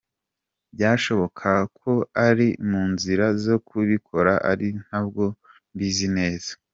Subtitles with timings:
[0.73, 1.49] Byashoboka
[1.79, 5.23] ko bari mu nzira zo kubikora ariko ntabwo
[5.75, 6.51] mbizi neza.